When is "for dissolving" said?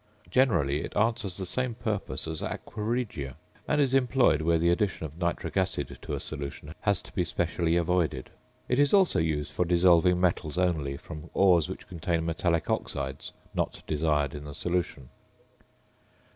9.53-10.19